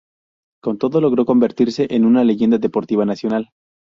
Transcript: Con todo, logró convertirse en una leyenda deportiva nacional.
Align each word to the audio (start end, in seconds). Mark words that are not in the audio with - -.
Con 0.63 0.79
todo, 0.79 0.99
logró 0.99 1.25
convertirse 1.27 1.85
en 1.91 2.05
una 2.05 2.23
leyenda 2.23 2.57
deportiva 2.57 3.05
nacional. 3.05 3.51